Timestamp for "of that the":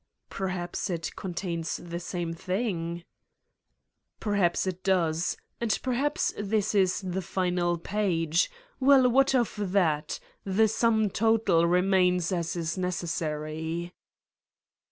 9.35-10.67